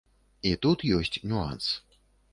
[0.51, 1.65] І тут ёсць нюанс.